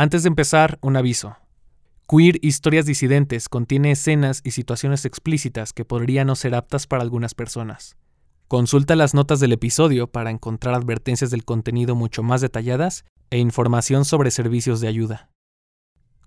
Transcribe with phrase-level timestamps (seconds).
[0.00, 1.36] Antes de empezar, un aviso.
[2.08, 7.34] Queer Historias Disidentes contiene escenas y situaciones explícitas que podrían no ser aptas para algunas
[7.34, 7.98] personas.
[8.48, 14.06] Consulta las notas del episodio para encontrar advertencias del contenido mucho más detalladas e información
[14.06, 15.28] sobre servicios de ayuda.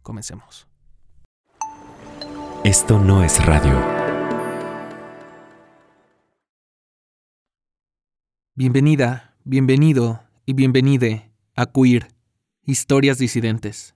[0.04, 0.68] Comencemos.
[2.64, 3.74] Esto no es radio.
[8.54, 12.14] Bienvenida, bienvenido y bienvenide a Queer
[12.66, 13.94] Historias Disidentes.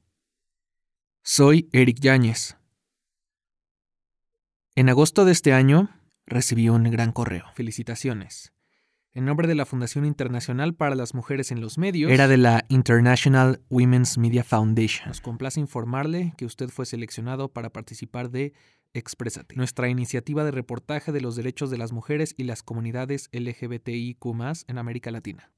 [1.24, 2.58] Soy Eric Yáñez.
[4.76, 5.90] En agosto de este año
[6.26, 7.46] recibí un gran correo.
[7.54, 8.52] Felicitaciones.
[9.14, 12.66] En nombre de la Fundación Internacional para las Mujeres en los Medios, era de la
[12.68, 15.08] International Women's Media Foundation.
[15.08, 18.52] Nos complace informarle que usted fue seleccionado para participar de
[18.94, 24.26] Exprésate, nuestra iniciativa de reportaje de los derechos de las mujeres y las comunidades LGBTIQ
[24.68, 25.54] en América Latina.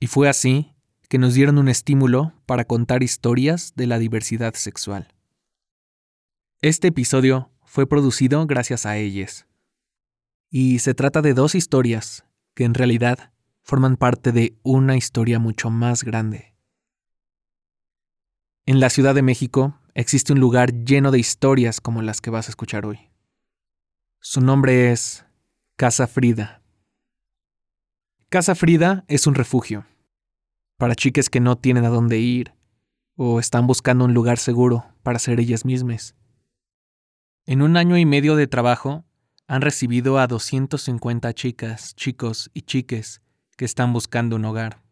[0.00, 0.73] Y fue así
[1.14, 5.14] que nos dieron un estímulo para contar historias de la diversidad sexual.
[6.60, 9.46] Este episodio fue producido gracias a ellas.
[10.50, 13.30] Y se trata de dos historias que en realidad
[13.62, 16.56] forman parte de una historia mucho más grande.
[18.66, 22.48] En la Ciudad de México existe un lugar lleno de historias como las que vas
[22.48, 22.98] a escuchar hoy.
[24.18, 25.24] Su nombre es
[25.76, 26.60] Casa Frida.
[28.30, 29.86] Casa Frida es un refugio
[30.84, 32.52] para chicas que no tienen a dónde ir
[33.16, 36.14] o están buscando un lugar seguro para ser ellas mismas.
[37.46, 39.06] En un año y medio de trabajo,
[39.46, 43.22] han recibido a 250 chicas, chicos y chiques
[43.56, 44.82] que están buscando un hogar.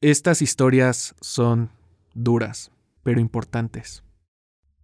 [0.00, 1.68] Estas historias son
[2.14, 2.70] duras,
[3.02, 4.02] pero importantes.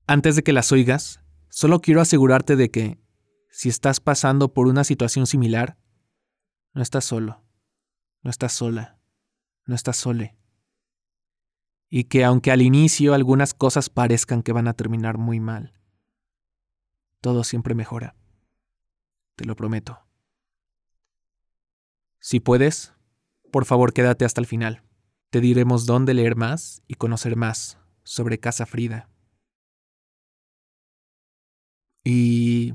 [0.07, 2.99] Antes de que las oigas, solo quiero asegurarte de que,
[3.49, 5.79] si estás pasando por una situación similar,
[6.75, 7.42] no estás solo,
[8.23, 8.99] no estás sola,
[9.67, 10.37] no estás sole
[11.95, 15.75] y que aunque al inicio algunas cosas parezcan que van a terminar muy mal,
[17.21, 18.17] todo siempre mejora.
[19.37, 20.01] Te lo prometo.
[22.19, 22.95] Si puedes,
[23.51, 24.83] por favor quédate hasta el final.
[25.29, 29.11] Te diremos dónde leer más y conocer más sobre Casa Frida.
[32.05, 32.73] Y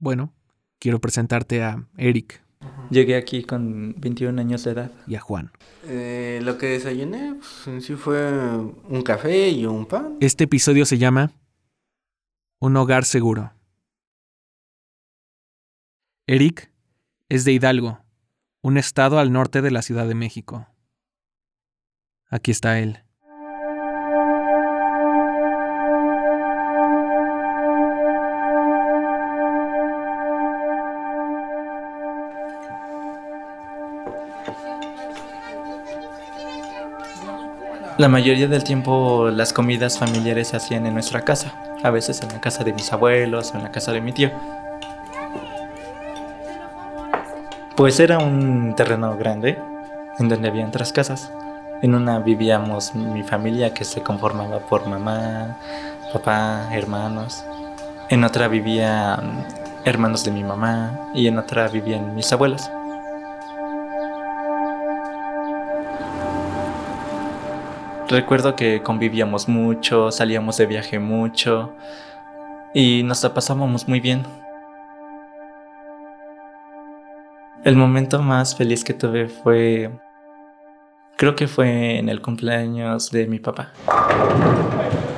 [0.00, 0.34] bueno,
[0.80, 2.45] quiero presentarte a Eric.
[2.90, 4.90] Llegué aquí con 21 años de edad.
[5.06, 5.50] Y a Juan.
[5.84, 10.16] Eh, lo que desayuné pues, en sí fue un café y un pan.
[10.20, 11.32] Este episodio se llama
[12.60, 13.52] Un hogar seguro.
[16.26, 16.72] Eric
[17.28, 18.00] es de Hidalgo,
[18.62, 20.66] un estado al norte de la Ciudad de México.
[22.28, 23.05] Aquí está él.
[37.98, 42.28] La mayoría del tiempo las comidas familiares se hacían en nuestra casa, a veces en
[42.28, 44.30] la casa de mis abuelos o en la casa de mi tío.
[47.74, 49.58] Pues era un terreno grande
[50.18, 51.32] en donde había otras casas.
[51.80, 55.56] En una vivíamos mi familia que se conformaba por mamá,
[56.12, 57.46] papá, hermanos.
[58.10, 59.46] En otra vivían
[59.86, 62.70] hermanos de mi mamá y en otra vivían mis abuelos.
[68.08, 71.72] Recuerdo que convivíamos mucho, salíamos de viaje mucho
[72.72, 74.22] y nos la pasábamos muy bien.
[77.64, 79.90] El momento más feliz que tuve fue,
[81.16, 83.72] creo que fue en el cumpleaños de mi papá.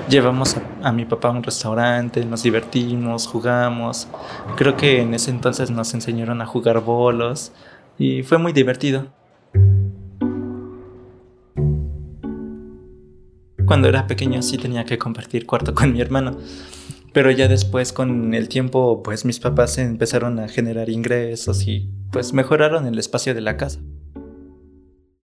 [0.09, 4.09] Llevamos a, mi papá a un restaurante, nos divertimos, jugamos.
[4.56, 7.53] Creo que en ese entonces nos enseñaron a jugar bolos
[7.98, 9.18] y fue muy divertido.
[13.69, 16.39] Cuando era pequeño sí tenía que compartir cuarto con mi hermano.
[17.12, 22.33] Pero ya después con el tiempo pues mis papás empezaron a generar ingresos y pues
[22.33, 23.81] mejoraron el espacio de la casa.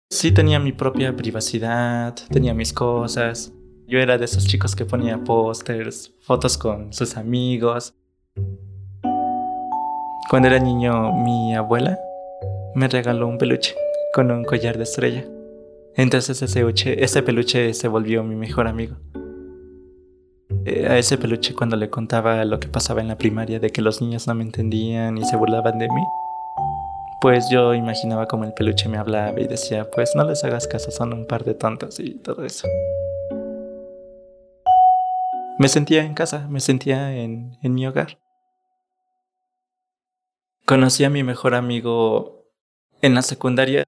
[0.09, 3.53] Sí tenía mi propia privacidad, tenía mis cosas.
[3.87, 7.93] Yo era de esos chicos que ponía pósters, fotos con sus amigos.
[10.31, 11.99] Cuando era niño mi abuela
[12.73, 13.75] me regaló un peluche
[14.15, 15.25] con un collar de estrella.
[15.95, 18.95] Entonces ese, peluche se volvió mi mejor amigo.
[20.65, 23.81] Eh, a ese peluche cuando le contaba lo que pasaba en la primaria de que
[23.81, 26.03] los niños no me entendían y se burlaban de mí,
[27.19, 30.91] pues yo imaginaba como el peluche me hablaba y decía, pues no les hagas caso,
[30.91, 32.67] son un par de tontos y todo eso.
[35.57, 38.17] Me sentía en casa, me sentía en, en mi hogar.
[40.65, 42.45] Conocí a mi mejor amigo
[43.01, 43.83] en la secundaria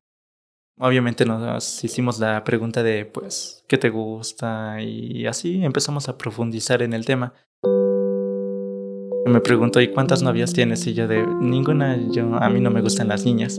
[0.80, 4.82] Obviamente nos hicimos la pregunta de, pues, ¿qué te gusta?
[4.82, 7.34] Y así empezamos a profundizar en el tema.
[9.26, 10.86] Me preguntó, ¿y cuántas novias tienes?
[10.88, 13.58] Y yo de, ninguna, yo, a mí no me gustan las niñas.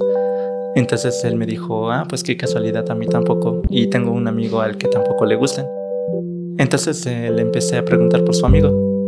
[0.75, 3.63] Entonces él me dijo, ah, pues qué casualidad, a mí tampoco.
[3.71, 5.67] Y tengo un amigo al que tampoco le gustan.
[6.59, 9.05] Entonces eh, le empecé a preguntar por su amigo.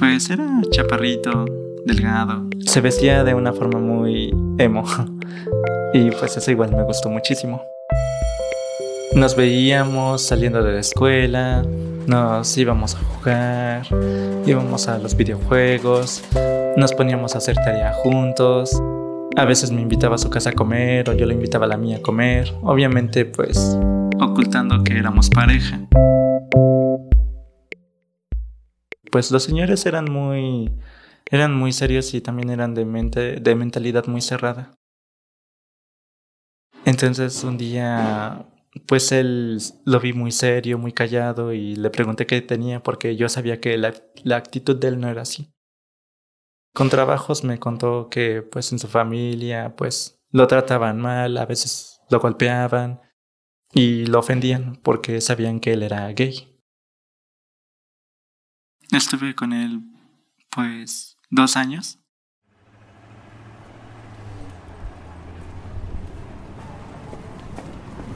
[0.00, 1.44] Pues era chaparrito,
[1.88, 2.48] delgado.
[2.64, 4.84] Se vestía de una forma muy emo.
[5.94, 7.62] Y pues eso igual me gustó muchísimo.
[9.14, 11.64] Nos veíamos saliendo de la escuela,
[12.06, 13.86] nos íbamos a jugar,
[14.44, 16.22] íbamos a los videojuegos,
[16.76, 18.78] nos poníamos a hacer tarea juntos.
[19.36, 21.78] A veces me invitaba a su casa a comer o yo le invitaba a la
[21.78, 23.78] mía a comer, obviamente pues
[24.20, 25.80] ocultando que éramos pareja.
[29.10, 30.70] Pues los señores eran muy
[31.30, 34.72] eran muy serios y también eran de mente de mentalidad muy cerrada.
[36.84, 38.46] Entonces un día,
[38.86, 43.28] pues él lo vi muy serio, muy callado y le pregunté qué tenía porque yo
[43.28, 43.92] sabía que la,
[44.24, 45.52] la actitud de él no era así.
[46.74, 52.00] Con trabajos me contó que pues en su familia pues lo trataban mal, a veces
[52.08, 53.02] lo golpeaban
[53.74, 56.58] y lo ofendían porque sabían que él era gay.
[58.90, 59.82] Estuve con él
[60.50, 61.98] pues dos años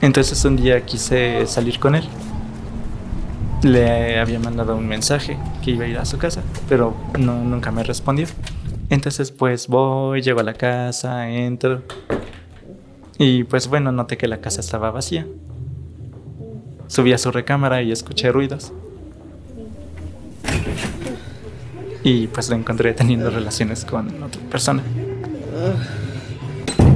[0.03, 2.03] Entonces un día quise salir con él.
[3.63, 7.71] Le había mandado un mensaje que iba a ir a su casa, pero no, nunca
[7.71, 8.27] me respondió.
[8.91, 11.85] Entonces pues voy, llego a la casa, entro.
[13.17, 15.25] Y pues bueno, noté que la casa estaba vacía.
[16.89, 18.73] Subí a su recámara y escuché ruidos.
[22.05, 24.83] Y pues lo encontré teniendo relaciones con otra persona.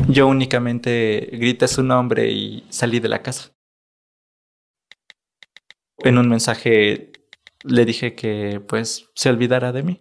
[0.09, 3.53] Yo únicamente grité su nombre y salí de la casa.
[5.99, 7.13] En un mensaje
[7.63, 10.01] le dije que pues se olvidara de mí.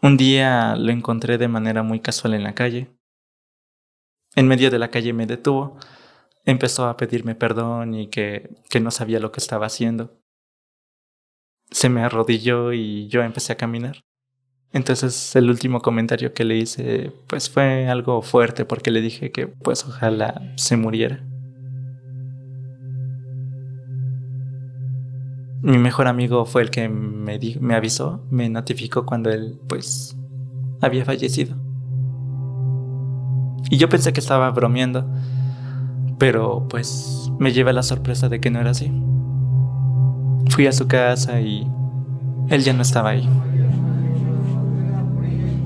[0.00, 2.90] Un día lo encontré de manera muy casual en la calle.
[4.34, 5.78] En medio de la calle me detuvo.
[6.44, 10.21] Empezó a pedirme perdón y que, que no sabía lo que estaba haciendo.
[11.72, 14.04] Se me arrodilló y yo empecé a caminar.
[14.72, 19.46] Entonces el último comentario que le hice pues fue algo fuerte porque le dije que
[19.46, 21.22] pues ojalá se muriera.
[25.62, 30.16] Mi mejor amigo fue el que me, me avisó, me notificó cuando él pues
[30.80, 31.56] había fallecido.
[33.70, 35.08] Y yo pensé que estaba bromeando,
[36.18, 38.90] pero pues me llevé la sorpresa de que no era así.
[40.48, 41.66] Fui a su casa y
[42.48, 43.28] él ya no estaba ahí.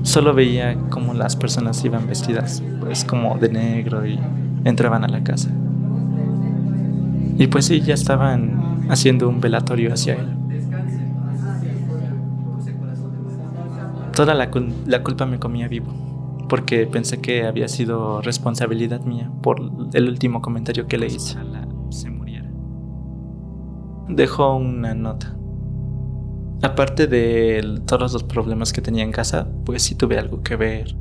[0.03, 4.19] Solo veía como las personas iban vestidas, pues como de negro y
[4.63, 5.49] entraban a la casa.
[7.37, 10.27] Y pues sí, ya estaban haciendo un velatorio hacia él.
[14.15, 14.49] Toda la,
[14.87, 15.93] la culpa me comía vivo,
[16.49, 19.59] porque pensé que había sido responsabilidad mía por
[19.93, 21.37] el último comentario que le hice.
[24.07, 25.37] Dejó una nota
[26.63, 30.95] Aparte de todos los problemas que tenía en casa, pues sí tuve algo que ver.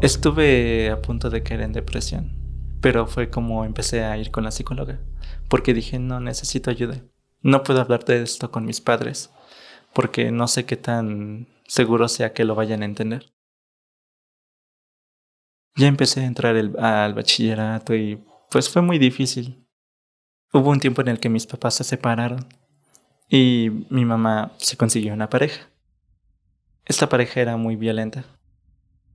[0.00, 4.52] Estuve a punto de caer en depresión, pero fue como empecé a ir con la
[4.52, 5.00] psicóloga,
[5.48, 7.02] porque dije, no, necesito ayuda.
[7.42, 9.32] No puedo hablar de esto con mis padres,
[9.92, 13.32] porque no sé qué tan seguro sea que lo vayan a entender.
[15.74, 19.67] Ya empecé a entrar al bachillerato y pues fue muy difícil.
[20.50, 22.46] Hubo un tiempo en el que mis papás se separaron
[23.28, 25.68] y mi mamá se consiguió una pareja.
[26.86, 28.24] Esta pareja era muy violenta.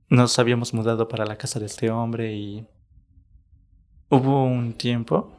[0.08, 2.68] Nos habíamos mudado para la casa de este hombre y
[4.10, 5.32] hubo un tiempo,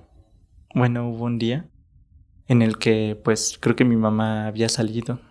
[0.74, 1.70] bueno, hubo un día
[2.50, 5.22] en el que pues creo que mi mamá había salido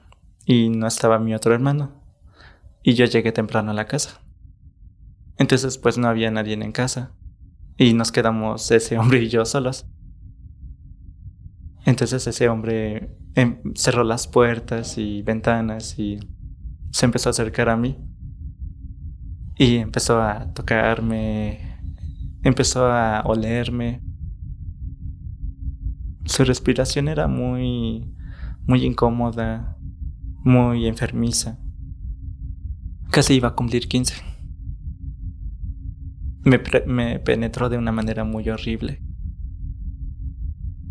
[0.46, 1.92] y no estaba mi otro hermano.
[2.82, 4.22] Y yo llegué temprano a la casa.
[5.36, 7.12] Entonces pues no había nadie en casa
[7.76, 9.84] y nos quedamos ese hombre y yo solos.
[11.84, 16.18] Entonces ese hombre em, cerró las puertas y ventanas y
[16.90, 17.98] se empezó a acercar a mí.
[19.56, 21.78] Y empezó a tocarme,
[22.42, 24.02] empezó a olerme.
[26.24, 28.14] Su respiración era muy,
[28.66, 29.76] muy incómoda,
[30.42, 31.58] muy enfermiza.
[33.10, 34.14] Casi iba a cumplir 15.
[36.44, 39.03] Me, me penetró de una manera muy horrible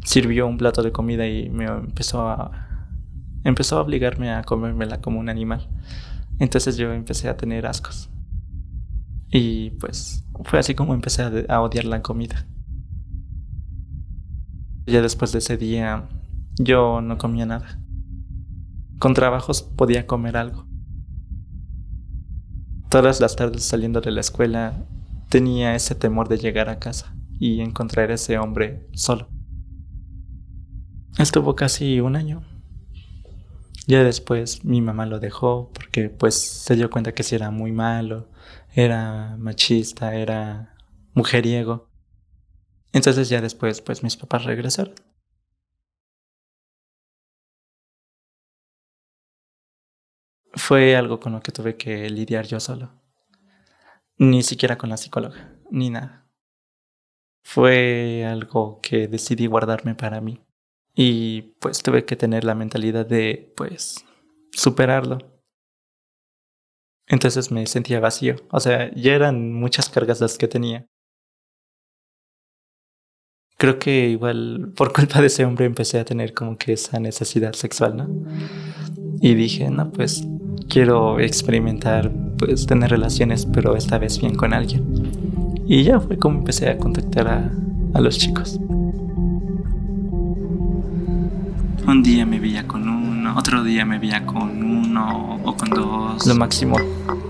[0.04, 2.64] sirvió un plato de comida y me empezó a
[3.44, 5.68] empezó a obligarme a comérmela como un animal.
[6.40, 8.10] Entonces yo empecé a tener ascos.
[9.30, 12.46] Y pues fue así como empecé a, odiar la comida.
[14.86, 16.08] Ya después de ese día
[16.56, 17.80] yo no comía nada.
[19.00, 20.68] Con trabajos podía comer algo.
[22.90, 24.74] Todas las tardes saliendo de la escuela
[25.30, 29.33] tenía ese temor de llegar a casa y encontrar a ese hombre solo.
[31.20, 32.44] Estuvo casi un año.
[33.86, 37.72] Ya después mi mamá lo dejó porque pues se dio cuenta que si era muy
[37.72, 38.30] malo,
[38.74, 40.76] era machista, era
[41.14, 41.90] mujeriego.
[42.94, 44.96] Entonces ya después pues mis papás regresaron.
[50.56, 52.92] Fue algo con lo que tuve que lidiar yo solo.
[54.18, 56.26] Ni siquiera con la psicóloga, ni nada.
[57.44, 60.40] Fue algo que decidí guardarme para mí.
[60.96, 64.06] Y pues tuve que tener la mentalidad de, pues,
[64.52, 65.18] superarlo.
[67.08, 68.36] Entonces me sentía vacío.
[68.52, 70.86] O sea, ya eran muchas cargas las que tenía.
[73.58, 77.54] Creo que igual por culpa de ese hombre empecé a tener como que esa necesidad
[77.54, 78.10] sexual, ¿no?
[79.22, 80.24] Y dije, no, pues
[80.70, 84.84] quiero experimentar, pues tener relaciones, pero esta vez bien con alguien.
[85.66, 87.52] Y ya fue como empecé a contactar a,
[87.94, 88.60] a los chicos.
[91.86, 96.26] Un día me veía con uno, otro día me veía con uno o con dos.
[96.26, 96.78] Lo máximo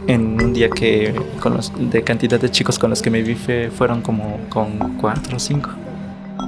[0.06, 3.36] en un día que con los, de cantidad de chicos con los que me vi
[3.36, 5.72] fueron como con cuatro o cinco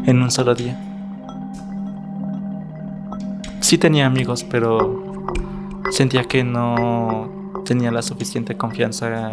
[0.05, 0.79] en un solo día.
[3.61, 5.23] Sí tenía amigos, pero
[5.89, 9.31] sentía que no tenía la suficiente confianza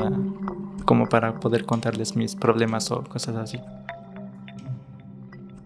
[0.87, 3.61] como para poder contarles mis problemas o cosas así.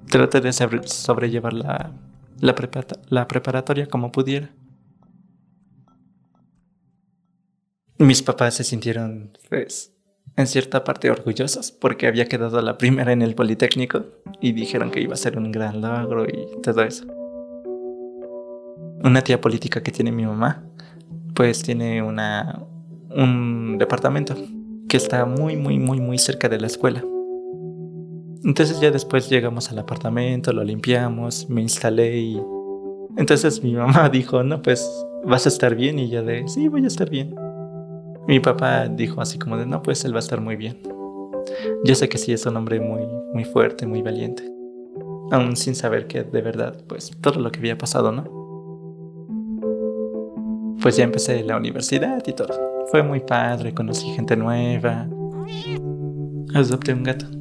[0.08, 1.90] Traté de sobrellevar la
[2.40, 4.50] la, preparatoria como pudiera.
[7.98, 9.94] Mis papás se sintieron, pues,
[10.36, 14.04] en cierta parte orgullosos porque había quedado la primera en el Politécnico
[14.40, 17.06] y dijeron que iba a ser un gran logro y todo eso.
[19.02, 20.64] Una tía política que tiene mi mamá,
[21.34, 22.62] pues tiene una,
[23.10, 24.36] un departamento
[24.88, 27.02] que está muy, muy, muy, muy cerca de la escuela.
[28.46, 32.40] Entonces ya después llegamos al apartamento, lo limpiamos, me instalé y...
[33.16, 34.88] Entonces mi mamá dijo, no, pues
[35.24, 37.34] vas a estar bien y yo de, sí, voy a estar bien.
[38.28, 40.80] Mi papá dijo así como de, no, pues él va a estar muy bien.
[41.84, 44.44] Yo sé que sí es un hombre muy, muy fuerte, muy valiente.
[45.32, 48.24] Aún sin saber que de verdad, pues todo lo que había pasado, ¿no?
[50.80, 52.54] Pues ya empecé la universidad y todo.
[52.92, 55.08] Fue muy padre, conocí gente nueva.
[56.54, 57.35] Adopté un gato.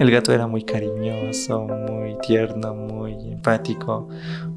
[0.00, 4.08] El gato era muy cariñoso, muy tierno, muy empático,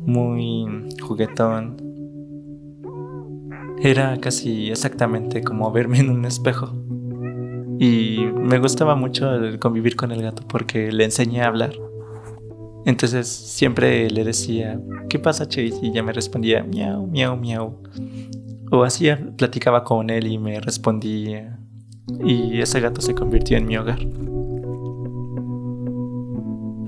[0.06, 1.76] muy juguetón.
[3.82, 6.72] Era casi exactamente como verme en un espejo.
[7.78, 11.74] Y me gustaba mucho el convivir con el gato porque le enseñé a hablar.
[12.86, 15.78] Entonces siempre le decía, ¿qué pasa Chase?
[15.82, 17.84] Y ya me respondía, miau, miau, miau.
[18.72, 21.60] O así platicaba con él y me respondía.
[22.24, 24.00] Y ese gato se convirtió en mi hogar.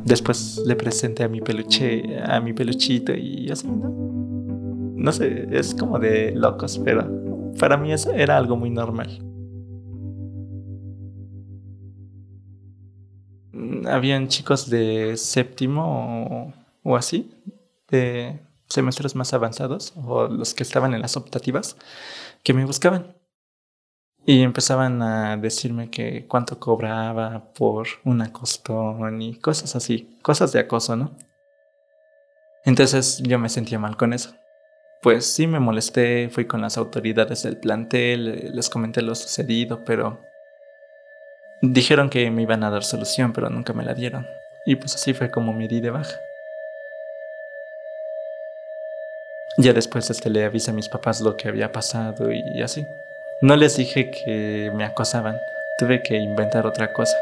[0.06, 3.90] Después le presenté a mi peluche, a mi peluchito y así, ¿no?
[3.90, 7.10] No sé, es como de locos, pero
[7.60, 9.20] para mí eso era algo muy normal.
[13.52, 17.32] Mm, habían chicos de séptimo o, o así,
[17.90, 21.78] de semestres más avanzados, o los que estaban en las optativas,
[22.44, 23.15] que me buscaban.
[24.28, 30.60] Y empezaban a decirme que cuánto cobraba por una costón y cosas así, cosas de
[30.60, 31.16] acoso, ¿no?
[32.64, 34.34] Entonces yo me sentía mal con eso.
[35.04, 40.20] Pues sí me molesté, fui con las autoridades del plantel, les comenté lo sucedido, pero
[41.62, 44.26] dijeron que me iban a dar solución, pero nunca me la dieron.
[44.66, 46.18] Y pues así fue como me di de baja.
[49.58, 52.84] Ya después este, le avisé a mis papás lo que había pasado y así.
[53.42, 55.36] No les dije que me acosaban.
[55.78, 57.18] Tuve que inventar otra cosa.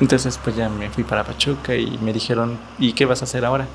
[0.00, 3.44] Entonces pues ya me fui para Pachuca y me dijeron, ¿y qué vas a hacer
[3.44, 3.68] ahora?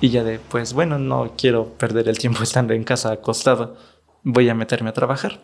[0.00, 3.76] Y ya de, pues bueno, no quiero perder el tiempo estando en casa acostado.
[4.24, 5.40] Voy a meterme a trabajar.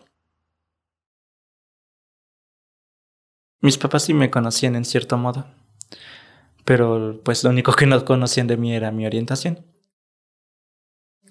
[3.61, 5.47] Mis papás sí me conocían en cierto modo.
[6.65, 9.74] Pero pues lo único que no conocían de mí era mi orientación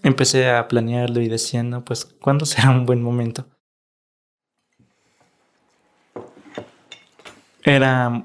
[0.04, 3.46] empecé a planearlo y diciendo, pues, ¿cuándo será un buen momento?
[7.64, 8.24] Era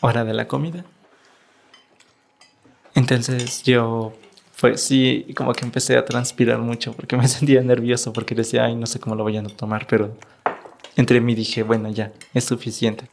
[0.00, 0.84] hora de la comida.
[2.94, 4.14] Entonces yo
[4.60, 8.74] Pues sí, como que empecé a transpirar mucho porque me sentía nervioso porque decía, ay,
[8.76, 10.16] no sé cómo lo vayan a tomar, pero
[10.96, 13.08] entre mí dije, bueno, ya, es suficiente.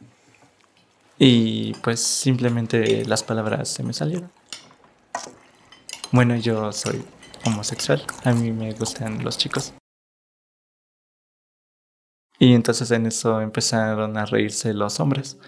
[1.18, 4.30] Y pues simplemente las palabras se me salieron.
[6.12, 7.04] Bueno, yo soy
[7.44, 9.74] homosexual, a mí me gustan los chicos.
[12.38, 15.38] Y entonces en eso empezaron a reírse los hombres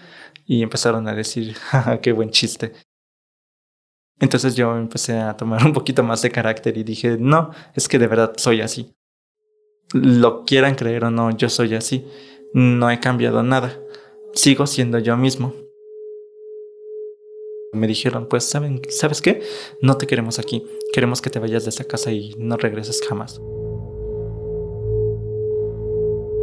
[0.45, 2.73] y empezaron a decir, jaja, qué buen chiste.
[4.19, 7.99] Entonces yo empecé a tomar un poquito más de carácter y dije, no, es que
[7.99, 8.93] de verdad soy así.
[9.93, 12.05] Lo quieran creer o no, yo soy así.
[12.53, 13.77] No he cambiado nada.
[14.33, 15.53] Sigo siendo yo mismo.
[17.77, 19.41] Me dijeron, pues, ¿saben, ¿sabes qué?
[19.81, 20.65] No te queremos aquí.
[20.91, 23.39] Queremos que te vayas de esta casa y no regreses jamás.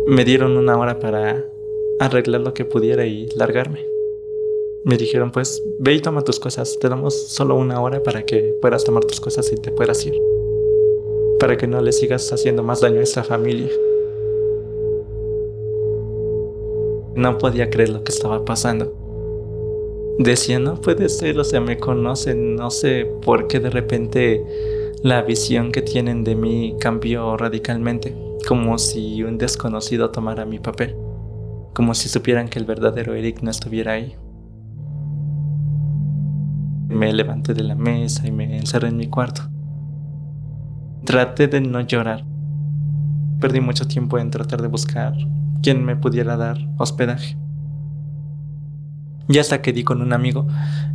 [0.06, 1.50] Me dieron una hora para
[1.98, 3.84] arreglar lo que pudiera y largarme.
[4.84, 6.78] Me dijeron, pues ve y toma tus cosas.
[6.78, 10.14] Te damos solo una hora para que puedas tomar tus cosas y te puedas ir.
[11.40, 13.72] Para que no le sigas haciendo más daño a esta familia.
[17.16, 19.03] No podía creer lo que estaba pasando.
[20.18, 24.44] Decía, no puede ser, o sea, me conocen, no sé por qué de repente
[25.02, 28.16] la visión que tienen de mí cambió radicalmente,
[28.46, 30.94] como si un desconocido tomara mi papel,
[31.74, 34.14] como si supieran que el verdadero Eric no estuviera ahí.
[36.88, 39.42] Me levanté de la mesa y me encerré en mi cuarto.
[41.04, 42.24] Traté de no llorar.
[43.40, 45.12] Perdí mucho tiempo en tratar de buscar
[45.60, 47.36] quien me pudiera dar hospedaje.
[49.28, 50.46] Y hasta que di con un amigo,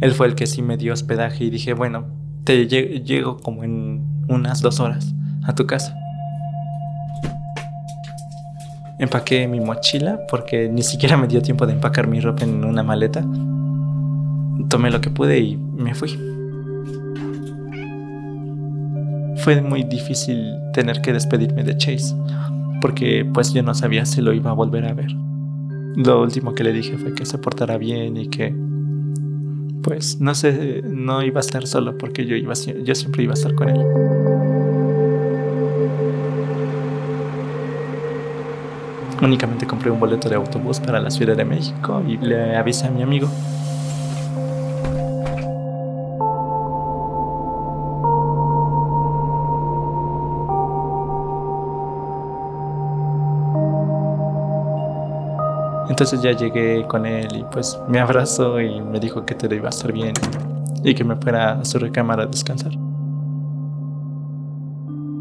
[0.02, 2.06] él fue el que sí me dio hospedaje y dije, bueno,
[2.44, 5.96] te llego como en unas dos horas a tu casa.
[9.00, 12.84] Empaqué mi mochila porque ni siquiera me dio tiempo de empacar mi ropa en una
[12.84, 13.24] maleta
[14.70, 16.18] tomé lo que pude y me fui.
[19.38, 22.16] Fue muy difícil tener que despedirme de Chase,
[22.82, 25.16] porque pues yo no sabía si lo iba a volver a ver.
[26.02, 28.56] Lo último que le dije fue que se portara bien y que
[29.84, 33.36] pues no sé, no iba a estar solo porque yo iba yo siempre iba a
[33.36, 33.82] estar con él.
[39.22, 42.92] Únicamente compré un boleto de autobús para la Ciudad de México y le avisé a
[42.92, 43.28] mi amigo
[56.00, 59.66] Entonces ya llegué con él y pues me abrazó y me dijo que todo iba
[59.66, 60.14] a estar bien
[60.82, 62.72] y que me fuera a su recámara a descansar.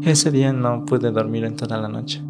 [0.03, 2.23] Ese día no pude dormir en toda la noche.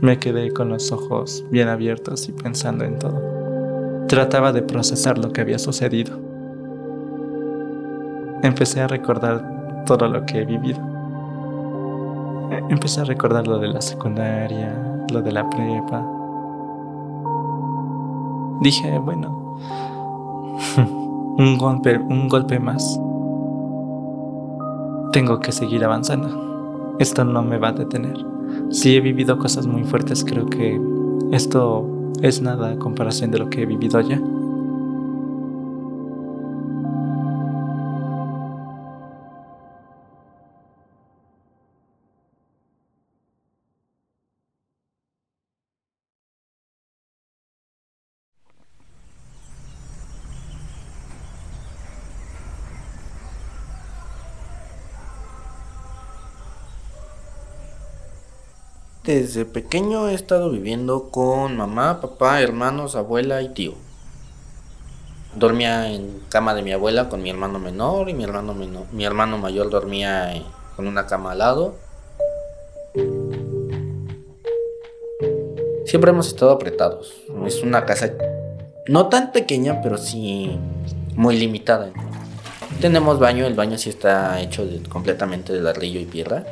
[0.00, 4.06] Me quedé con los ojos bien abiertos y pensando en todo.
[4.08, 6.18] Trataba de procesar lo que había sucedido.
[8.42, 10.80] Empecé a recordar todo lo que he vivido.
[12.70, 16.04] Empecé a recordar lo de la secundaria, lo de la prepa.
[18.60, 19.58] Dije, bueno,
[21.38, 23.00] un golpe, un golpe más.
[25.12, 26.96] Tengo que seguir avanzando.
[26.98, 28.16] Esto no me va a detener.
[28.70, 30.80] Si he vivido cosas muy fuertes, creo que
[31.32, 31.86] esto
[32.22, 34.20] es nada a comparación de lo que he vivido ya.
[59.04, 63.74] Desde pequeño he estado viviendo con mamá, papá, hermanos, abuela y tío.
[65.34, 69.38] Dormía en cama de mi abuela con mi hermano menor y mi hermano, mi hermano
[69.38, 70.32] mayor dormía
[70.76, 71.74] con una cama al lado.
[75.84, 77.12] Siempre hemos estado apretados.
[77.44, 78.12] Es una casa
[78.86, 80.56] no tan pequeña, pero sí
[81.16, 81.90] muy limitada.
[82.80, 86.46] Tenemos baño, el baño sí está hecho completamente de ladrillo y piedra.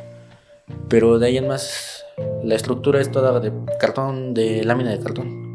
[0.88, 1.99] Pero de ahí en más
[2.42, 5.50] la estructura es toda de cartón, de lámina de cartón.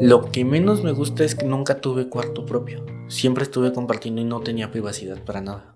[0.00, 2.84] Lo que menos me gusta es que nunca tuve cuarto propio.
[3.08, 5.74] Siempre estuve compartiendo y no tenía privacidad para nada.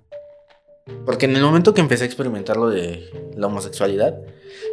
[1.05, 4.19] Porque en el momento que empecé a experimentar lo de la homosexualidad,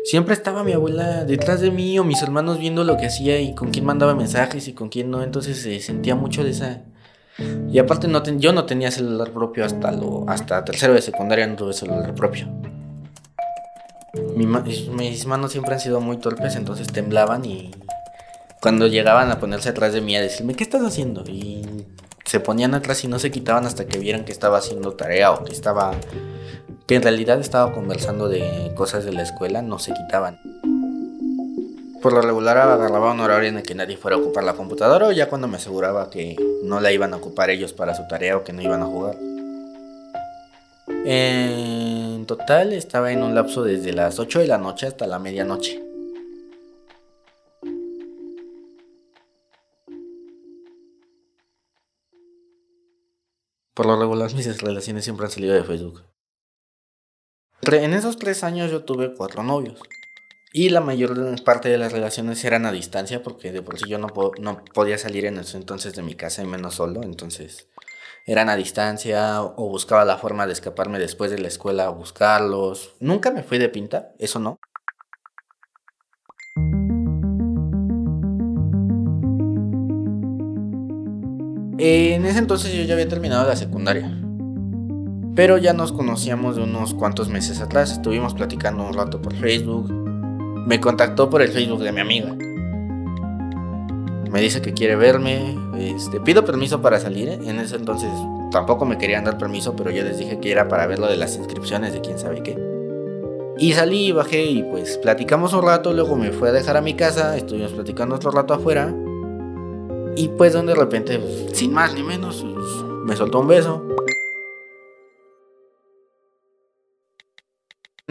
[0.06, 3.54] siempre estaba mi abuela detrás de mí o mis hermanos viendo lo que hacía y
[3.54, 5.24] con quién mandaba mensajes y con quién no.
[5.24, 6.84] Entonces se sentía mucho de esa...
[7.70, 11.56] Y aparte no yo no tenía celular propio hasta, lo, hasta tercero de secundaria, no
[11.56, 12.48] tuve celular propio
[14.14, 17.72] mis manos siempre han sido muy torpes, entonces temblaban y
[18.62, 21.24] cuando llegaban a ponerse atrás de mí a decirme, ¿qué estás haciendo?
[21.26, 21.86] Y
[22.26, 25.44] se ponían atrás y no se quitaban hasta que vieran que estaba haciendo tarea o
[25.44, 25.92] que estaba
[26.88, 30.40] que en realidad estaba conversando de cosas de la escuela, no se quitaban.
[32.02, 35.08] Por lo regular agarraba un horario en el que nadie fuera a ocupar la computadora
[35.08, 38.38] o ya cuando me aseguraba que no la iban a ocupar ellos para su tarea
[38.38, 39.16] o que no iban a jugar.
[41.06, 41.81] En
[42.38, 45.84] total estaba en un lapso desde las 8 de la noche hasta la medianoche.
[53.74, 56.06] Por lo regular mis relaciones siempre han salido de Facebook.
[57.64, 59.82] En esos tres años yo tuve cuatro novios.
[60.54, 63.98] Y la mayor parte de las relaciones eran a distancia porque de por sí yo
[63.98, 64.08] no,
[64.40, 67.04] no podía salir en ese entonces de mi casa y menos solo.
[67.04, 67.68] Entonces
[68.26, 72.94] eran a distancia o buscaba la forma de escaparme después de la escuela a buscarlos.
[73.00, 74.60] Nunca me fui de pinta, eso no.
[81.84, 84.16] En ese entonces yo ya había terminado la secundaria.
[85.36, 87.92] Pero ya nos conocíamos de unos cuantos meses atrás.
[87.92, 89.92] Estuvimos platicando un rato por Facebook.
[90.68, 92.36] Me contactó por el Facebook de mi amiga.
[94.32, 95.58] Me dice que quiere verme.
[95.78, 97.30] Este, pido permiso para salir.
[97.30, 98.10] En ese entonces
[98.52, 101.18] tampoco me querían dar permiso, pero yo les dije que era para ver lo de
[101.18, 102.58] las inscripciones de quién sabe qué.
[103.58, 105.94] Y salí bajé y pues platicamos un rato.
[105.94, 107.36] Luego me fue a dejar a mi casa.
[107.36, 108.94] Estuvimos platicando otro rato afuera.
[110.16, 112.66] Y pues de repente, pues, sin más ni menos, pues,
[113.06, 113.84] me soltó un beso.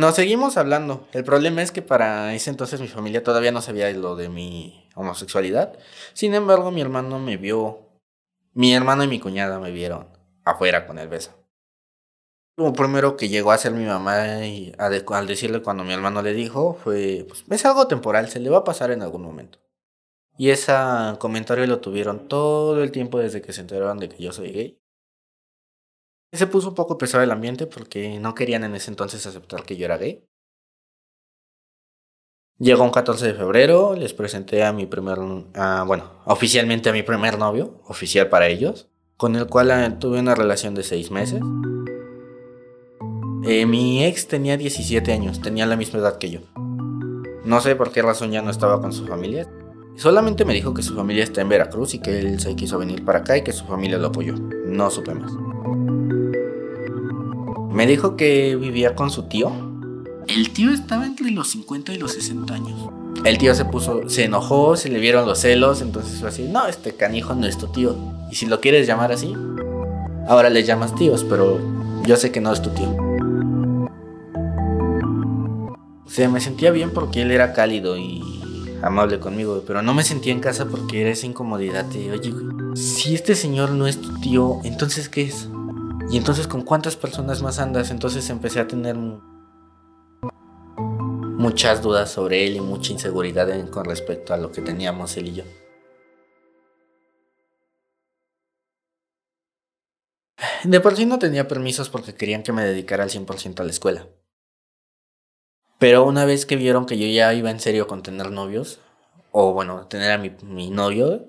[0.01, 1.07] Nos seguimos hablando.
[1.13, 4.89] El problema es que para ese entonces mi familia todavía no sabía lo de mi
[4.95, 5.79] homosexualidad.
[6.15, 7.81] Sin embargo, mi hermano me vio.
[8.55, 10.09] Mi hermano y mi cuñada me vieron
[10.43, 11.33] afuera con el beso.
[12.57, 16.33] Lo primero que llegó a hacer mi mamá y al decirle cuando mi hermano le
[16.33, 19.59] dijo fue, pues es algo temporal, se le va a pasar en algún momento.
[20.39, 20.73] Y ese
[21.19, 24.80] comentario lo tuvieron todo el tiempo desde que se enteraron de que yo soy gay.
[26.33, 29.77] Se puso un poco pesado el ambiente porque no querían en ese entonces aceptar que
[29.77, 30.25] yo era gay.
[32.59, 35.19] Llegó un 14 de febrero, les presenté a mi primer,
[35.87, 40.35] bueno, oficialmente a mi primer novio, oficial para ellos, con el cual ah, tuve una
[40.35, 41.41] relación de seis meses.
[43.45, 46.41] Eh, mi ex tenía 17 años, tenía la misma edad que yo.
[47.45, 49.49] No sé por qué razón ya no estaba con su familia.
[49.97, 53.05] Solamente me dijo que su familia está en Veracruz y que él se quiso venir
[53.07, 54.35] para acá y que su familia lo apoyó.
[54.67, 55.33] No supe más.
[57.71, 59.53] Me dijo que vivía con su tío.
[60.27, 62.91] El tío estaba entre los 50 y los 60 años.
[63.25, 66.67] El tío se puso, se enojó, se le vieron los celos, entonces fue así, no,
[66.67, 67.95] este canijo no es tu tío.
[68.31, 69.37] Y si lo quieres llamar así,
[70.27, 71.61] ahora le llamas tíos, pero
[72.05, 72.97] yo sé que no es tu tío.
[76.07, 78.23] Se me sentía bien porque él era cálido y
[78.83, 82.33] amable conmigo, pero no me sentía en casa porque era esa incomodidad de, oye,
[82.75, 85.50] si este señor no es tu tío, entonces ¿qué es?
[86.11, 88.97] Y entonces con cuántas personas más andas, entonces empecé a tener
[91.41, 95.35] muchas dudas sobre él y mucha inseguridad con respecto a lo que teníamos él y
[95.35, 95.45] yo.
[100.65, 103.71] De por sí no tenía permisos porque querían que me dedicara al 100% a la
[103.71, 104.09] escuela.
[105.79, 108.81] Pero una vez que vieron que yo ya iba en serio con tener novios,
[109.31, 111.25] o bueno, tener a mi, mi novio,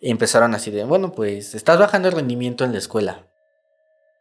[0.00, 3.26] empezaron así de, bueno, pues estás bajando el rendimiento en la escuela.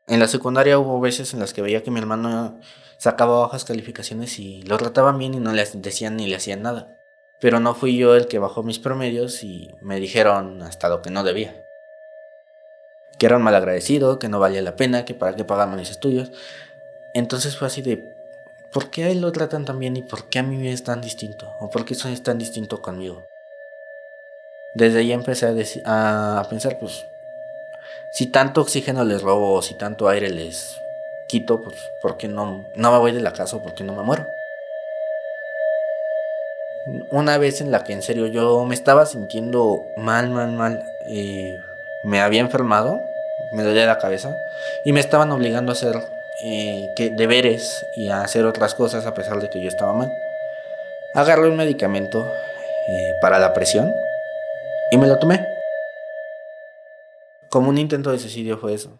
[0.08, 2.60] En la secundaria hubo veces en las que veía que mi hermano
[2.98, 6.98] sacaba bajas calificaciones y lo trataban bien y no le decían ni le hacían nada.
[7.40, 11.10] Pero no fui yo el que bajó mis promedios y me dijeron hasta lo que
[11.10, 11.66] no debía.
[13.18, 15.90] Que era un mal agradecido, que no valía la pena, que para qué pagaban mis
[15.90, 16.32] estudios.
[17.14, 18.04] Entonces fue así de,
[18.74, 21.00] ¿por qué a él lo tratan tan bien y por qué a mí es tan
[21.00, 21.50] distinto?
[21.62, 23.24] ¿O por qué es tan distinto conmigo?
[24.76, 25.46] Desde ahí empecé
[25.86, 27.06] a, a pensar, pues,
[28.14, 30.80] si tanto oxígeno les robo o si tanto aire les
[31.28, 33.94] quito, pues, ¿por qué no, no me voy de la casa o por qué no
[33.94, 34.28] me muero?
[37.10, 41.58] Una vez en la que en serio yo me estaba sintiendo mal, mal, mal, eh,
[42.04, 43.02] me había enfermado,
[43.52, 44.36] me dolía la cabeza
[44.86, 45.96] y me estaban obligando a hacer
[46.44, 50.12] eh, que deberes y a hacer otras cosas a pesar de que yo estaba mal.
[51.16, 52.32] Agarré un medicamento
[52.88, 53.92] eh, para la presión
[54.92, 55.53] y me lo tomé.
[57.54, 59.00] Como un intento de suicidio fue eso.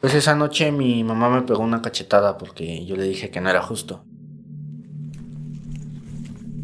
[0.00, 3.48] Pues esa noche mi mamá me pegó una cachetada porque yo le dije que no
[3.48, 4.04] era justo.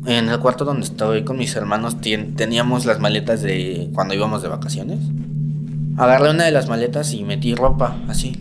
[0.07, 4.49] En el cuarto donde estaba con mis hermanos teníamos las maletas de cuando íbamos de
[4.49, 4.99] vacaciones.
[5.97, 8.41] Agarré una de las maletas y metí ropa, así,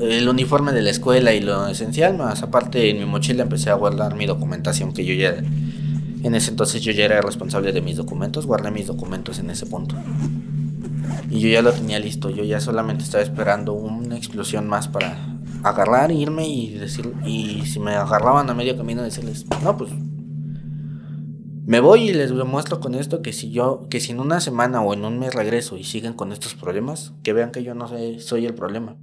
[0.00, 3.74] el uniforme de la escuela y lo esencial, más aparte en mi mochila empecé a
[3.74, 5.42] guardar mi documentación que yo ya
[6.26, 9.64] En ese entonces yo ya era responsable de mis documentos, guardé mis documentos en ese
[9.64, 9.94] punto.
[11.30, 15.38] Y yo ya lo tenía listo, yo ya solamente estaba esperando una explosión más para
[15.62, 19.92] agarrar, irme y decir, y si me agarraban a medio camino decirles, no, pues
[21.64, 24.80] me voy y les demuestro con esto que si yo, que si en una semana
[24.80, 27.86] o en un mes regreso y siguen con estos problemas, que vean que yo no
[28.18, 28.96] soy el problema.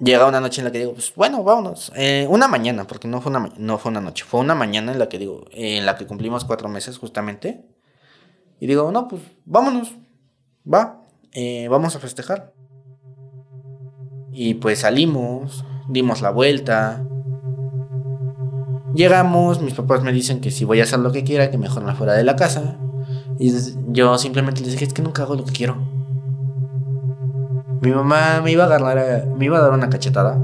[0.00, 1.92] Llega una noche en la que digo, pues bueno, vámonos.
[1.96, 4.98] Eh, una mañana, porque no fue una, no fue una noche, fue una mañana en
[4.98, 7.64] la que digo, en la que cumplimos cuatro meses justamente.
[8.60, 9.94] Y digo, no, pues vámonos,
[10.72, 12.52] va, eh, vamos a festejar.
[14.32, 17.04] Y pues salimos, dimos la vuelta.
[18.94, 21.82] Llegamos, mis papás me dicen que si voy a hacer lo que quiera, que mejor
[21.82, 22.78] me fuera de la casa.
[23.40, 23.52] Y
[23.88, 25.97] yo simplemente les dije, es que nunca hago lo que quiero.
[27.80, 30.38] Mi mamá me iba a agarrar, me iba a dar una cachetada.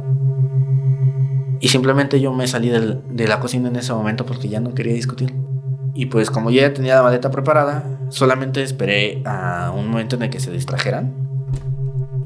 [1.61, 4.93] Y simplemente yo me salí de la cocina en ese momento porque ya no quería
[4.93, 5.35] discutir.
[5.95, 10.31] Y pues como ya tenía la maleta preparada, solamente esperé a un momento en el
[10.31, 11.15] que se distrajeran.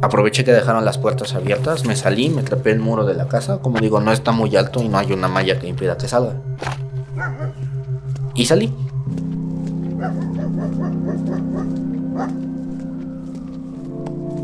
[0.01, 3.59] Aproveché que dejaron las puertas abiertas, me salí, me trepé el muro de la casa.
[3.59, 6.35] Como digo, no está muy alto y no hay una malla que impida que salga.
[8.35, 8.73] Y salí.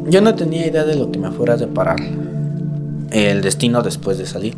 [0.07, 1.97] Yo no tenía idea de lo que me fuera a deparar
[3.11, 4.55] el destino después de salir.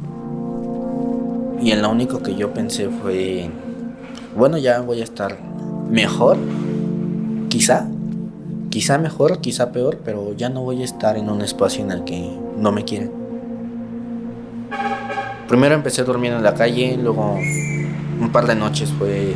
[1.62, 3.48] Y en lo único que yo pensé fue,
[4.36, 5.38] bueno, ya voy a estar
[5.88, 6.36] mejor,
[7.48, 7.86] quizá,
[8.70, 12.02] quizá mejor, quizá peor, pero ya no voy a estar en un espacio en el
[12.02, 12.28] que
[12.58, 13.12] no me quieren.
[15.46, 17.38] Primero empecé durmiendo en la calle, luego
[18.20, 19.34] un par de noches fue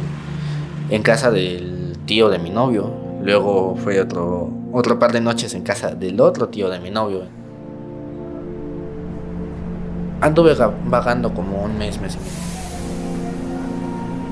[0.91, 2.91] en casa del tío de mi novio,
[3.23, 7.23] luego fue otro otro par de noches en casa del otro tío de mi novio.
[10.21, 10.55] Anduve
[10.85, 12.51] vagando como un mes, mes y medio.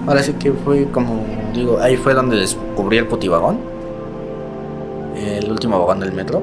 [0.07, 1.25] Ahora sí que fue como,
[1.55, 3.59] digo, ahí fue donde descubrí el putivagón.
[5.17, 6.43] El último vagón del metro.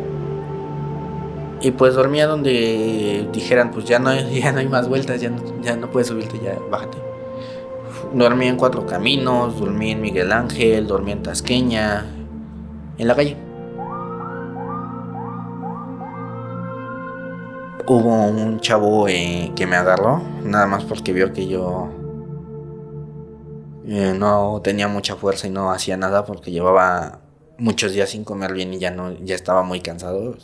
[1.62, 5.42] Y pues dormía donde dijeran, pues ya no, ya no hay más vueltas, ya no,
[5.62, 6.98] ya no puedes subirte, ya bájate.
[8.14, 12.06] Dormí en Cuatro Caminos, dormí en Miguel Ángel, dormí en Tasqueña,
[12.98, 13.45] en la calle.
[17.88, 21.92] Hubo un chavo eh, que me agarró, nada más porque vio que yo
[23.86, 27.22] eh, no tenía mucha fuerza y no hacía nada porque llevaba
[27.60, 30.36] muchos días sin comer bien y ya no ya estaba muy cansado.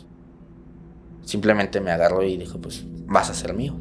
[1.24, 3.74] Simplemente me agarró y dijo, "Pues vas a ser mío."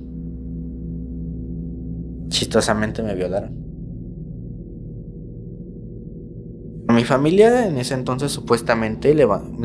[2.30, 3.62] Chistosamente me violaron.
[6.88, 9.14] Mi familia en ese entonces supuestamente,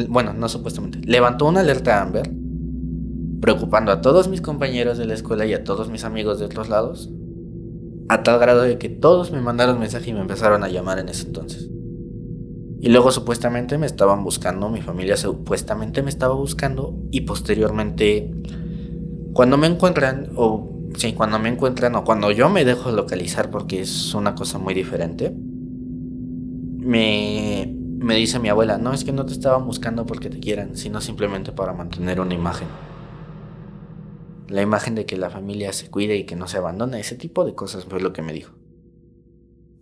[0.08, 2.30] bueno, no supuestamente, levantó una alerta Amber
[3.40, 6.68] preocupando a todos mis compañeros de la escuela y a todos mis amigos de otros
[6.68, 7.10] lados,
[8.08, 11.08] a tal grado de que todos me mandaron mensaje y me empezaron a llamar en
[11.08, 11.68] ese entonces.
[12.78, 18.32] Y luego supuestamente me estaban buscando, mi familia supuestamente me estaba buscando y posteriormente
[19.32, 23.80] cuando me encuentran o sí, cuando me encuentran o cuando yo me dejo localizar porque
[23.80, 25.34] es una cosa muy diferente,
[26.78, 30.76] me, me dice mi abuela, no es que no te estaban buscando porque te quieran,
[30.76, 32.68] sino simplemente para mantener una imagen
[34.48, 37.44] la imagen de que la familia se cuide y que no se abandona, ese tipo
[37.44, 38.54] de cosas fue lo que me dijo.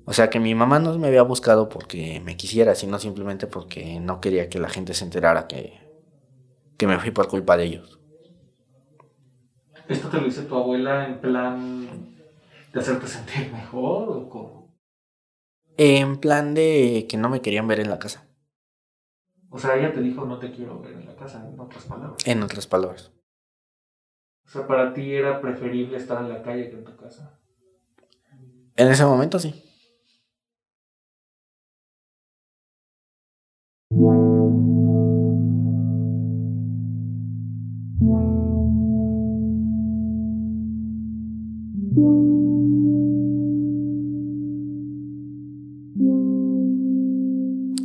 [0.06, 4.00] O sea que mi mamá no me había buscado porque me quisiera, sino simplemente porque
[4.00, 5.80] no quería que la gente se enterara que,
[6.76, 8.00] que me fui por culpa de ellos.
[9.88, 12.16] ¿Esto te lo dice tu abuela en plan
[12.72, 14.74] de hacerte sentir mejor o cómo?
[15.76, 18.26] En plan de que no me querían ver en la casa.
[19.50, 22.26] O sea, ella te dijo no te quiero ver en la casa, en otras palabras.
[22.26, 23.12] En otras palabras.
[24.46, 27.38] O sea, para ti era preferible estar en la calle que en tu casa.
[28.76, 29.54] En ese momento sí.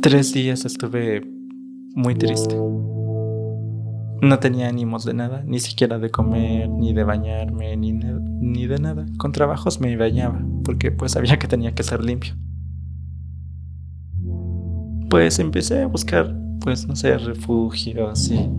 [0.02, 1.22] Tres días estuve
[1.94, 2.56] muy triste.
[4.22, 8.78] No tenía ánimos de nada, ni siquiera de comer, ni de bañarme, ni, ni de
[8.78, 9.06] nada.
[9.16, 12.34] Con trabajos me bañaba, porque pues sabía que tenía que ser limpio.
[15.08, 18.50] Pues empecé a buscar, pues no sé, refugios y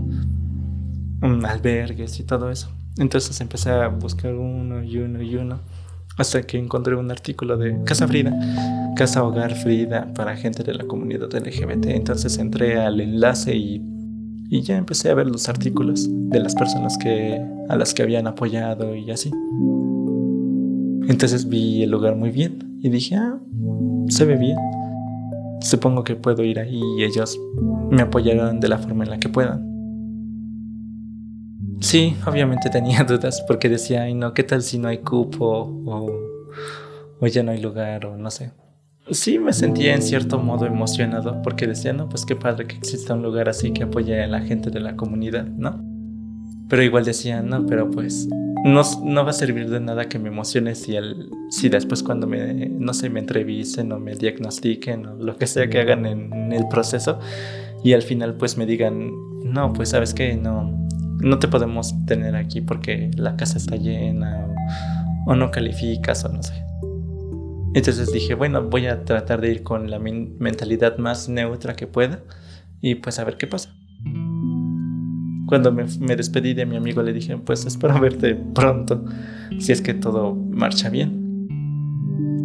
[1.21, 2.71] albergues y todo eso.
[2.97, 5.59] Entonces empecé a buscar uno y uno y uno,
[6.17, 8.33] hasta que encontré un artículo de Casa Frida,
[8.95, 11.85] Casa Hogar Frida para gente de la comunidad LGBT.
[11.85, 14.00] Entonces entré al enlace y
[14.53, 18.27] Y ya empecé a ver los artículos de las personas que, a las que habían
[18.27, 19.31] apoyado y así.
[21.07, 23.39] Entonces vi el lugar muy bien y dije, ah,
[24.09, 24.57] se ve bien.
[25.61, 27.39] Supongo que puedo ir ahí y ellos
[27.91, 29.65] me apoyarán de la forma en la que puedan.
[31.79, 35.47] Sí, obviamente tenía dudas porque decía, ay no, ¿qué tal si no hay cupo
[35.85, 36.11] o,
[37.21, 38.51] o ya no hay lugar o no sé?
[39.11, 43.13] Sí, me sentía en cierto modo emocionado porque decía, no, pues qué padre que exista
[43.13, 45.83] un lugar así que apoye a la gente de la comunidad, ¿no?
[46.69, 48.29] Pero igual decía, no, pero pues
[48.63, 52.25] no, no va a servir de nada que me emocione si, el, si después cuando
[52.27, 56.53] me, no sé, me entrevisten o me diagnostiquen o lo que sea que hagan en
[56.53, 57.19] el proceso
[57.83, 59.11] y al final pues me digan,
[59.43, 60.87] no, pues sabes que no,
[61.19, 64.47] no te podemos tener aquí porque la casa está llena
[65.25, 66.53] o, no calificas o no sé.
[67.73, 72.19] Entonces dije, bueno, voy a tratar de ir con la mentalidad más neutra que pueda
[72.81, 73.73] y pues a ver qué pasa.
[75.47, 79.05] Cuando me, me, despedí de mi amigo le dije, pues espero verte pronto,
[79.59, 81.47] si es que todo marcha bien.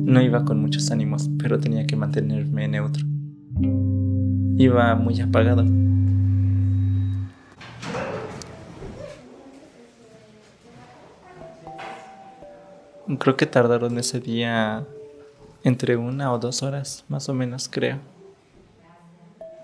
[0.04, 3.04] No iba con muchos ánimos, pero tenía que mantenerme neutro.
[4.56, 5.64] Iba muy apagado.
[13.18, 14.86] Creo que tardaron ese día
[15.66, 17.98] entre una o dos horas, más o menos, creo.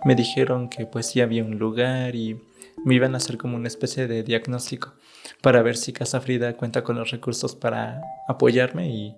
[0.05, 2.43] Me dijeron que pues sí había un lugar y
[2.85, 4.95] me iban a hacer como una especie de diagnóstico
[5.43, 9.17] para ver si Casa Frida cuenta con los recursos para apoyarme y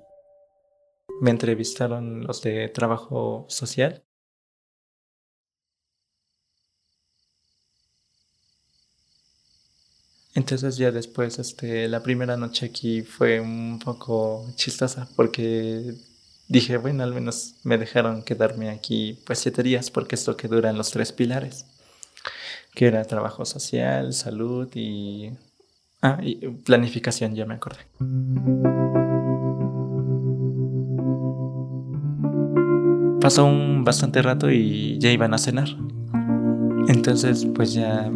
[1.23, 4.05] me entrevistaron los de trabajo social
[10.35, 15.95] Entonces ya después, este, la primera noche aquí fue un poco chistosa porque
[16.49, 20.49] dije, bueno, al menos me dejaron quedarme aquí pues siete días porque es lo que
[20.49, 21.67] duran los tres pilares,
[22.75, 25.31] que era trabajo social, salud y,
[26.03, 27.81] ah, y planificación, ya me acordé.
[33.21, 35.69] Pasó un bastante rato y ya iban a cenar.
[36.89, 38.11] Entonces pues ya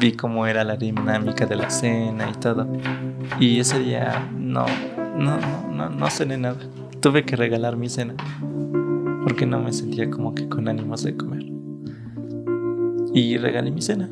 [0.00, 2.66] vi cómo era la dinámica de la cena y todo.
[3.38, 4.66] Y ese día no,
[5.16, 5.38] no,
[5.70, 6.58] no, no, cené nada.
[7.00, 8.14] Tuve que regalar mi cena
[9.24, 11.46] porque no me sentía como que con ánimos de comer.
[13.12, 14.08] Y regalé mi cena.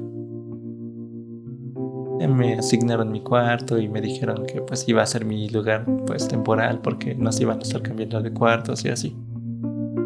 [2.29, 6.27] Me asignaron mi cuarto y me dijeron que pues iba a ser mi lugar pues
[6.27, 9.17] temporal porque nos iban a estar cambiando de cuartos y así.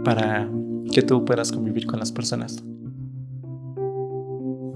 [0.04, 0.48] Para
[0.92, 2.62] que tú puedas convivir con las personas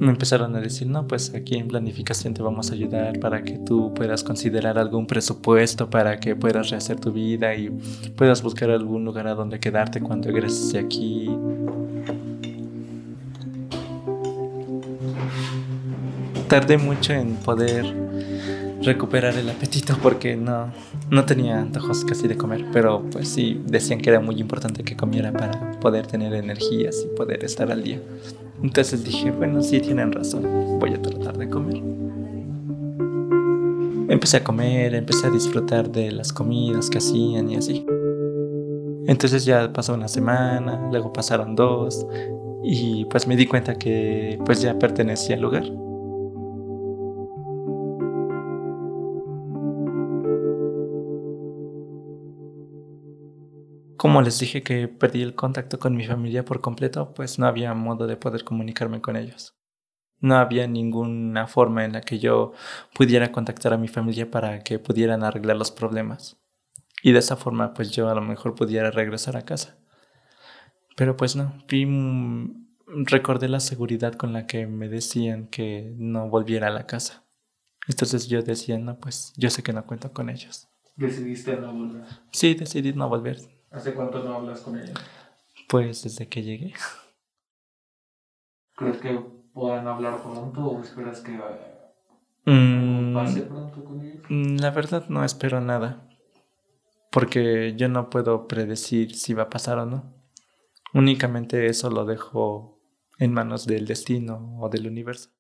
[0.03, 3.59] me empezaron a decir, no, pues aquí en planificación te vamos a ayudar para que
[3.59, 7.71] tú puedas considerar algún presupuesto para que puedas rehacer tu vida y
[8.17, 11.31] puedas buscar algún lugar a donde quedarte cuando egreses de aquí.
[16.49, 17.95] Tardé mucho en poder
[18.83, 20.73] recuperar el apetito porque no,
[21.11, 24.97] no tenía antojos casi de comer, pero pues sí decían que era muy importante que
[24.97, 28.01] comiera para poder tener energías y poder estar al día.
[28.63, 30.43] Entonces dije, bueno, sí tienen razón,
[30.79, 31.83] voy a tratar de comer.
[34.09, 37.87] Empecé a comer, empecé a disfrutar de las comidas que hacían y así.
[39.07, 42.07] Entonces ya pasó una semana, luego pasaron dos
[42.63, 45.82] y pues me di cuenta que pues ya pertenecía al lugar.
[54.03, 57.73] Como les dije que perdí el contacto con mi familia por completo, pues no había
[57.73, 59.55] modo de poder comunicarme con ellos.
[60.19, 62.53] No había ninguna forma en la que yo
[62.97, 66.37] pudiera contactar a mi familia para que pudieran arreglar los problemas.
[67.05, 69.79] Y de esa forma, pues yo a lo mejor pudiera regresar a casa.
[70.97, 71.87] Pero pues no, vi,
[73.07, 77.25] recordé la seguridad con la que me decían que no volviera a la casa.
[77.87, 80.67] Entonces yo decía, no, pues yo sé que no cuento con ellos.
[80.97, 82.05] ¿Decidiste no volver?
[82.33, 83.62] Sí, decidí no volver.
[83.73, 84.93] ¿Hace cuánto no hablas con ella?
[85.69, 86.75] Pues desde que llegué.
[88.77, 89.19] ¿Crees que
[89.55, 91.39] puedan hablar pronto o esperas que
[92.45, 94.21] mm, pase pronto con ella?
[94.29, 96.07] Mm, la verdad no espero nada.
[97.11, 100.15] Porque yo no puedo predecir si va a pasar o no.
[100.95, 102.79] Únicamente eso lo dejo
[103.19, 105.31] en manos del destino o del universo.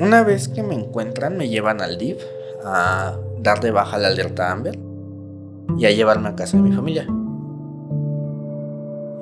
[0.00, 2.24] Una vez que me encuentran, me llevan al DIF
[2.64, 4.78] a dar de baja la alerta Amber
[5.76, 7.06] y a llevarme a casa de mi familia.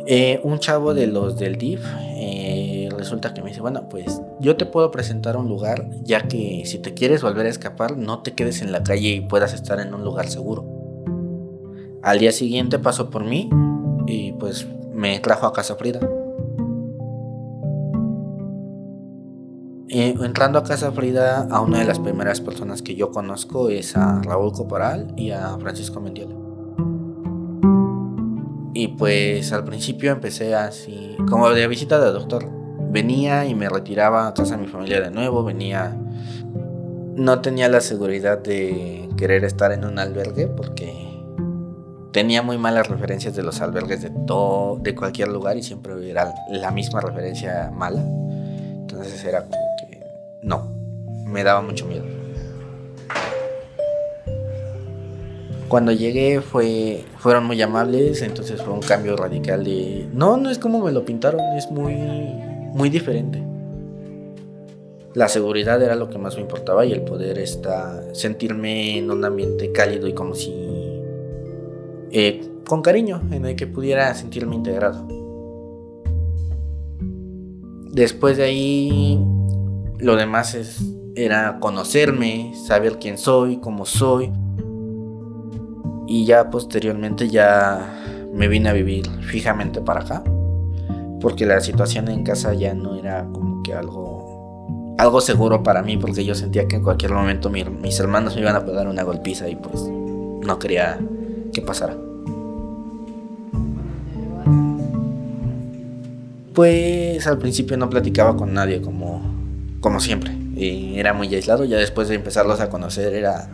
[0.07, 1.85] Eh, un chavo de los del DIF
[2.17, 6.63] eh, resulta que me dice, bueno, pues yo te puedo presentar un lugar, ya que
[6.65, 9.81] si te quieres volver a escapar, no te quedes en la calle y puedas estar
[9.81, 10.65] en un lugar seguro.
[12.05, 13.51] Al día siguiente pasó por mí
[14.07, 15.99] y pues me trajo a Casa Frida.
[19.91, 23.97] Eh, entrando a Casa Frida, a una de las primeras personas que yo conozco es
[23.97, 26.35] a Raúl Coparal y a Francisco Mendiola.
[28.75, 32.51] Y pues al principio empecé así, como de visita de doctor.
[32.91, 35.97] Venía y me retiraba a casa de mi familia de nuevo, venía...
[37.17, 40.93] No tenía la seguridad de querer estar en un albergue porque
[42.13, 46.35] tenía muy malas referencias de los albergues de todo, de cualquier lugar y siempre era
[46.51, 48.03] la misma referencia mala.
[48.03, 49.68] Entonces era como
[50.43, 50.75] no,
[51.27, 52.05] me daba mucho miedo.
[55.69, 60.09] Cuando llegué fue, fueron muy amables, entonces fue un cambio radical de...
[60.15, 61.95] No, no es como me lo pintaron, es muy,
[62.73, 63.43] muy diferente.
[65.15, 69.25] La seguridad era lo que más me importaba y el poder estar, sentirme en un
[69.25, 70.55] ambiente cálido y como si...
[72.13, 75.07] Eh, con cariño, en el que pudiera sentirme integrado.
[77.91, 79.21] Después de ahí,
[79.99, 80.81] lo demás es,
[81.15, 84.33] era conocerme, saber quién soy, cómo soy
[86.09, 90.25] y ya posteriormente ya me vine a vivir fijamente para acá.
[91.21, 95.99] Porque la situación en casa ya no era como que algo, algo seguro para mí.
[95.99, 99.49] Porque yo sentía que en cualquier momento mis hermanos me iban a pegar una golpiza
[99.49, 100.99] y pues no quería
[101.53, 101.95] que pasara.
[106.55, 109.21] Pues al principio no platicaba con nadie como,
[109.81, 110.33] como siempre.
[110.57, 111.65] Y era muy aislado.
[111.65, 113.49] Ya después de empezarlos a conocer era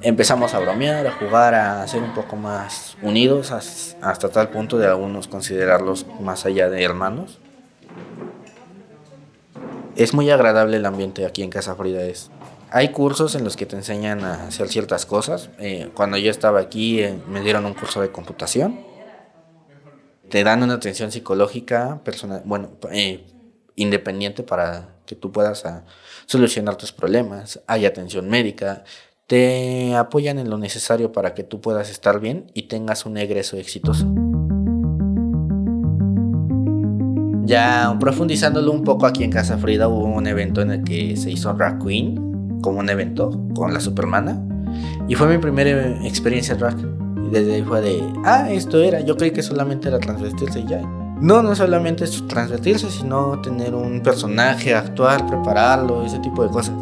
[0.00, 4.86] empezamos a bromear, a jugar, a ser un poco más unidos hasta tal punto de
[4.86, 7.38] algunos considerarlos más allá de hermanos.
[9.96, 12.02] Es muy agradable el ambiente aquí en Casa Frida.
[12.02, 12.30] Es.
[12.70, 15.50] Hay cursos en los que te enseñan a hacer ciertas cosas.
[15.58, 18.80] Eh, cuando yo estaba aquí eh, me dieron un curso de computación.
[20.28, 23.26] Te dan una atención psicológica, personal, bueno, eh,
[23.74, 25.64] independiente para que tú puedas
[26.26, 27.60] solucionar tus problemas.
[27.66, 28.84] Hay atención médica,
[29.26, 33.56] te apoyan en lo necesario para que tú puedas estar bien y tengas un egreso
[33.56, 34.06] exitoso.
[37.44, 41.30] Ya profundizándolo un poco aquí en Casa Frida hubo un evento en el que se
[41.30, 44.38] hizo Drag Queen, como un evento con la Supermana,
[45.08, 46.76] y fue mi primera experiencia drag.
[47.26, 50.66] Y desde ahí fue de, ah, esto era, yo creí que solamente era transvestirse y
[50.66, 50.82] ya.
[51.20, 56.74] No, no solamente es transvestirse, sino tener un personaje, actuar, prepararlo, ese tipo de cosas.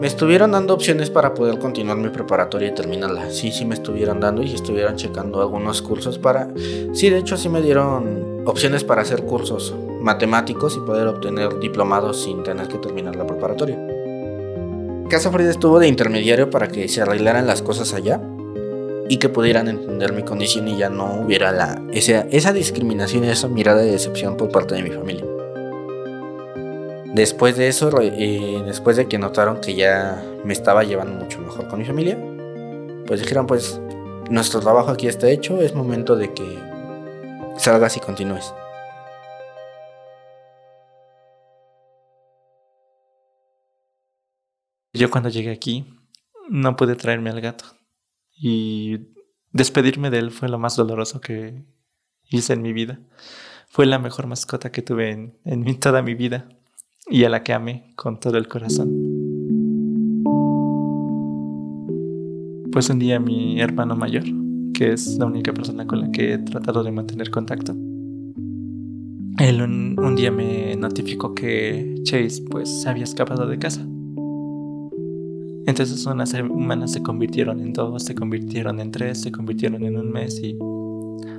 [0.00, 3.30] Me estuvieron dando opciones para poder continuar mi preparatoria y terminarla.
[3.30, 6.48] Sí, sí me estuvieron dando y estuvieron checando algunos cursos para...
[6.94, 12.22] Sí, de hecho sí me dieron opciones para hacer cursos matemáticos y poder obtener diplomados
[12.22, 13.78] sin tener que terminar la preparatoria.
[15.10, 18.22] Casa Frida estuvo de intermediario para que se arreglaran las cosas allá
[19.10, 23.28] y que pudieran entender mi condición y ya no hubiera la, esa, esa discriminación y
[23.28, 25.24] esa mirada de decepción por parte de mi familia.
[27.12, 31.66] Después de eso, eh, después de que notaron que ya me estaba llevando mucho mejor
[31.66, 32.16] con mi familia,
[33.08, 33.80] pues dijeron, pues
[34.30, 36.56] nuestro trabajo aquí está hecho, es momento de que
[37.56, 38.54] salgas y continúes.
[44.92, 45.98] Yo cuando llegué aquí
[46.48, 47.79] no pude traerme al gato
[48.40, 49.08] y
[49.52, 51.64] despedirme de él fue lo más doloroso que
[52.30, 53.00] hice en mi vida.
[53.68, 56.48] Fue la mejor mascota que tuve en, en toda mi vida
[57.06, 58.88] y a la que amé con todo el corazón.
[62.72, 64.24] Pues un día mi hermano mayor,
[64.72, 67.74] que es la única persona con la que he tratado de mantener contacto,
[69.38, 73.86] él un, día me notificó que Chase pues se había escapado de casa.
[75.70, 80.10] Entonces unas semanas se convirtieron en dos, se convirtieron en tres, se convirtieron en un
[80.10, 80.58] mes y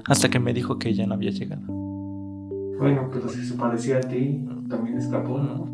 [0.05, 1.61] hasta que me dijo que ya no había llegado.
[1.67, 5.69] Bueno, pero si se parecía a ti, también escapó, ¿no?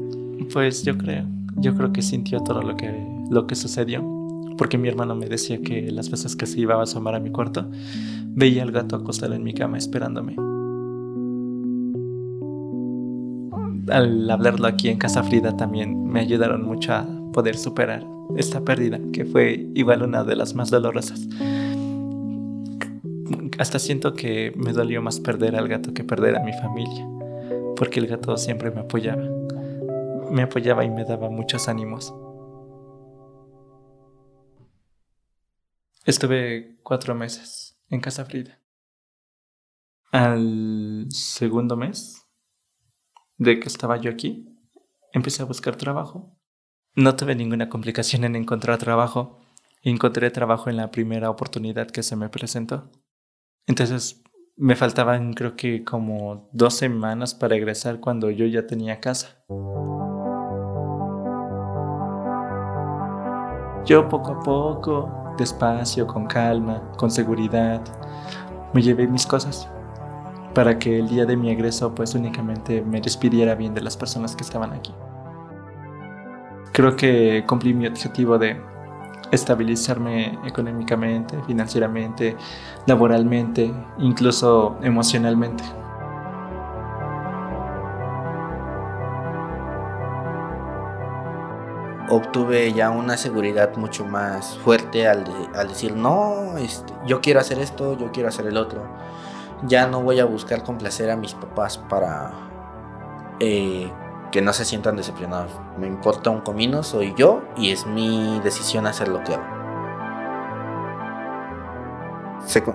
[0.52, 1.26] Pues yo creo,
[1.58, 2.92] yo creo que sintió todo lo que,
[3.30, 4.04] lo que sucedió.
[4.58, 7.30] Porque mi hermano me decía que las veces que se iba a asomar a mi
[7.30, 7.70] cuarto,
[8.34, 10.36] veía al gato acostado en mi cama esperándome.
[13.92, 19.00] Al hablarlo aquí en Casa Frida también me ayudaron mucho a poder superar esta pérdida,
[19.12, 21.28] que fue igual una de las más dolorosas
[23.60, 27.08] hasta siento que me dolió más perder al gato que perder a mi familia,
[27.76, 29.24] porque el gato siempre me apoyaba,
[30.32, 32.14] me apoyaba y me daba muchos ánimos.
[36.06, 38.62] Estuve cuatro meses en Casa Frida.
[40.12, 42.26] Al segundo mes
[43.38, 44.56] de que estaba yo aquí,
[45.12, 46.37] empecé a buscar trabajo.
[46.98, 49.38] No tuve ninguna complicación en encontrar trabajo.
[49.84, 52.90] Encontré trabajo en la primera oportunidad que se me presentó.
[53.68, 54.24] Entonces
[54.56, 59.44] me faltaban creo que como dos semanas para egresar cuando yo ya tenía casa.
[63.86, 67.84] Yo poco a poco, despacio, con calma, con seguridad,
[68.74, 69.70] me llevé mis cosas
[70.56, 74.36] para que el día de mi egreso pues únicamente me despidiera bien de las personas
[74.36, 74.92] que estaban aquí.
[76.78, 78.62] Creo que cumplí mi objetivo de
[79.32, 82.38] estabilizarme económicamente, financieramente,
[82.86, 85.64] laboralmente, incluso emocionalmente.
[92.10, 95.26] Obtuve ya una seguridad mucho más fuerte al,
[95.68, 98.84] decir, no, este, yo quiero hacer esto, yo quiero hacer el otro.
[99.64, 102.34] Ya no voy a buscar complacer a mis papás para
[103.40, 103.92] eh,
[104.32, 105.52] que no se sientan decepcionados.
[105.78, 109.58] Me importa un comino, soy yo y es mi decisión hacer lo que hago.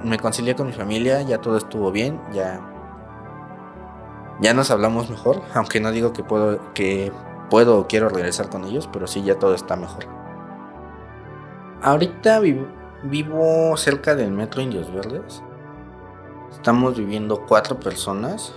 [0.05, 2.61] me concilié con mi familia, ya todo estuvo bien, ya
[4.40, 7.12] ya nos hablamos mejor, aunque no digo que puedo que
[7.48, 10.07] puedo o quiero regresar con ellos, pero sí ya todo está mejor.
[11.80, 12.66] Ahorita vivo,
[13.05, 15.42] vivo cerca del metro Indios Verdes.
[16.50, 18.55] Estamos viviendo cuatro personas.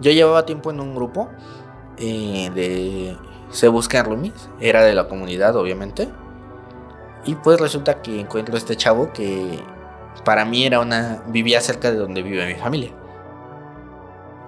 [0.00, 1.28] Yo llevaba tiempo en un grupo
[1.98, 3.16] eh, de
[3.50, 6.08] Se Buscan Roomies, era de la comunidad obviamente.
[7.24, 9.60] Y pues resulta que encuentro este chavo que
[10.24, 11.22] para mí era una.
[11.28, 12.90] vivía cerca de donde vive mi familia.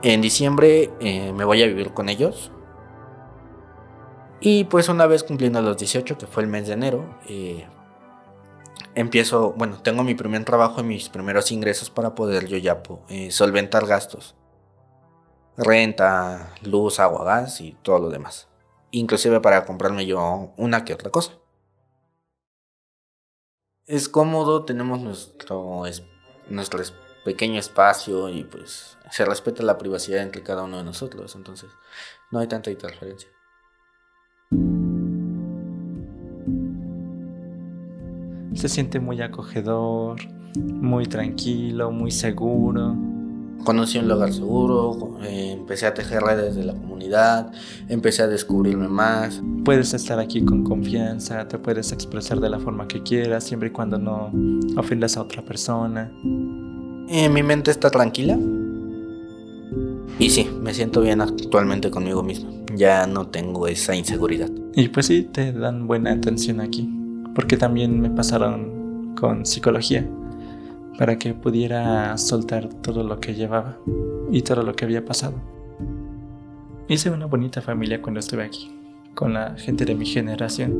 [0.02, 2.50] En diciembre eh, me voy a vivir con ellos.
[4.40, 7.66] Y pues una vez cumpliendo los 18, que fue el mes de enero, eh,
[8.94, 12.82] empiezo, bueno, tengo mi primer trabajo y mis primeros ingresos para poder yo ya
[13.30, 14.34] solventar gastos
[15.56, 18.48] renta, luz, agua, gas y todo lo demás.
[18.90, 21.32] Inclusive para comprarme yo una que otra cosa.
[23.86, 25.82] Es cómodo, tenemos nuestro,
[26.48, 26.82] nuestro
[27.24, 31.70] pequeño espacio y pues se respeta la privacidad entre cada uno de nosotros, entonces
[32.30, 33.28] no hay tanta interferencia.
[38.54, 40.18] Se siente muy acogedor,
[40.56, 42.96] muy tranquilo, muy seguro
[43.64, 47.52] conocí un lugar seguro, eh, empecé a tejer redes de la comunidad,
[47.88, 49.42] empecé a descubrirme más.
[49.64, 53.72] Puedes estar aquí con confianza, te puedes expresar de la forma que quieras, siempre y
[53.72, 54.30] cuando no
[54.76, 56.12] ofendas a otra persona.
[57.08, 58.38] Eh, mi mente está tranquila.
[60.18, 62.50] Y sí, me siento bien actualmente conmigo mismo.
[62.76, 64.50] Ya no tengo esa inseguridad.
[64.74, 66.88] Y pues sí, te dan buena atención aquí.
[67.34, 70.08] Porque también me pasaron con psicología
[70.98, 73.78] para que pudiera soltar todo lo que llevaba
[74.30, 75.34] y todo lo que había pasado.
[76.88, 78.70] Hice una bonita familia cuando estuve aquí,
[79.14, 80.72] con la gente de mi generación.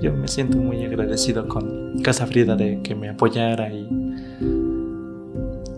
[0.00, 3.88] Yo me siento muy agradecido con Casa Frida de que me apoyara y,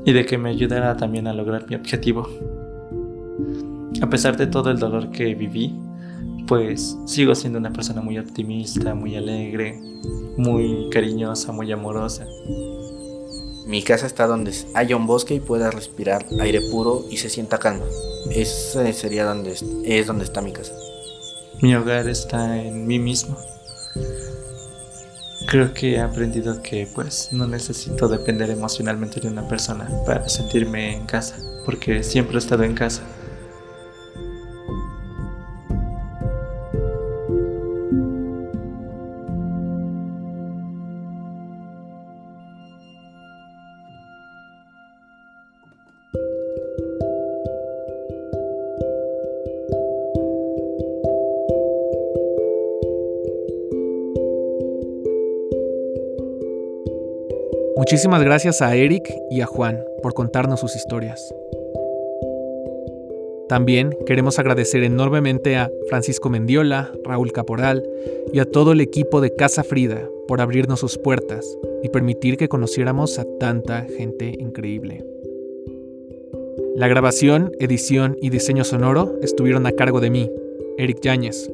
[0.05, 2.29] y de que me ayudara también a lograr mi objetivo.
[4.03, 5.75] A pesar de todo el dolor que viví,
[6.47, 9.80] pues sigo siendo una persona muy optimista, muy alegre,
[10.36, 12.26] muy cariñosa, muy amorosa.
[13.66, 17.59] Mi casa está donde haya un bosque y pueda respirar aire puro y se sienta
[17.59, 17.84] calma.
[18.30, 20.72] Ese sería donde es donde está mi casa.
[21.62, 23.36] Mi hogar está en mí mismo.
[25.49, 30.94] Creo que he aprendido que pues no necesito depender emocionalmente de una persona para sentirme
[30.94, 33.03] en casa, porque siempre he estado en casa.
[57.97, 61.34] Muchísimas gracias a Eric y a Juan por contarnos sus historias.
[63.49, 67.82] También queremos agradecer enormemente a Francisco Mendiola, Raúl Caporal
[68.34, 71.47] y a todo el equipo de Casa Frida por abrirnos sus puertas
[71.82, 75.03] y permitir que conociéramos a tanta gente increíble.
[76.74, 80.30] La grabación, edición y diseño sonoro estuvieron a cargo de mí,
[80.76, 81.51] Eric Yáñez.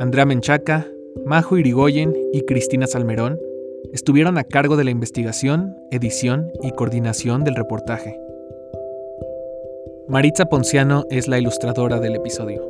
[0.00, 0.88] Andrea Menchaca,
[1.24, 3.38] Majo Irigoyen y Cristina Salmerón
[3.92, 8.18] estuvieron a cargo de la investigación, edición y coordinación del reportaje.
[10.08, 12.66] Maritza Ponciano es la ilustradora del episodio.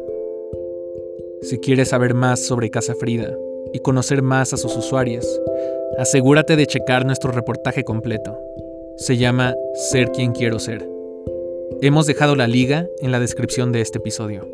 [1.43, 3.37] Si quieres saber más sobre Casa Frida
[3.73, 5.25] y conocer más a sus usuarios,
[5.99, 8.37] asegúrate de checar nuestro reportaje completo.
[8.97, 10.89] Se llama Ser quien quiero ser.
[11.81, 14.49] Hemos dejado la liga en la descripción de este episodio.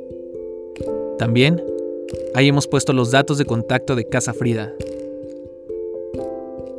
[1.18, 1.64] También
[2.34, 4.74] ahí hemos puesto los datos de contacto de Casa Frida.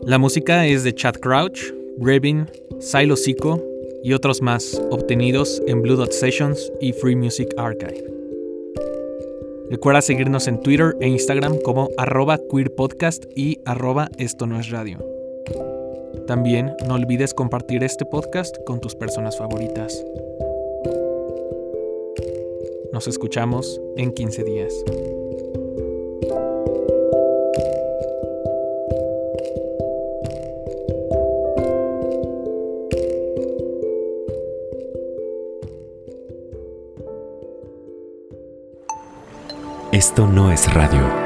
[0.05, 2.45] La música es de Chad Crouch, Grevin,
[2.79, 3.59] Silo Zico
[4.03, 8.05] y otros más obtenidos en Blue Dot Sessions y Free Music Archive.
[9.71, 15.03] Recuerda seguirnos en Twitter e Instagram como arroba queerpodcast y arroba esto no es radio.
[16.27, 20.05] También no olvides compartir este podcast con tus personas favoritas.
[22.93, 24.71] Nos escuchamos en 15 días.
[39.95, 41.24] Esto no es radio.